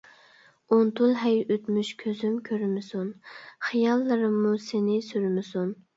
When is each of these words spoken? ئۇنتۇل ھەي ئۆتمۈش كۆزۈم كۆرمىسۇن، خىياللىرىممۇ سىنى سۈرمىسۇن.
ئۇنتۇل 0.75 1.11
ھەي 1.23 1.35
ئۆتمۈش 1.55 1.91
كۆزۈم 2.01 2.39
كۆرمىسۇن، 2.49 3.11
خىياللىرىممۇ 3.69 4.55
سىنى 4.71 4.99
سۈرمىسۇن. 5.11 5.71